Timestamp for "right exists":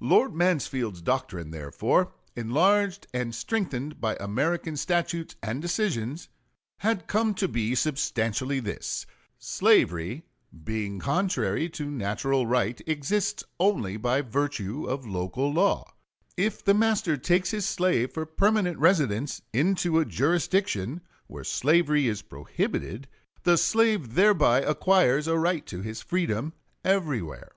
12.48-13.44